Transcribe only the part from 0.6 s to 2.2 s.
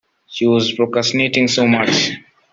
procrastinating so much.